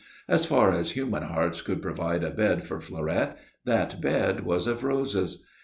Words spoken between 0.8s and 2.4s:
human hearts could provide a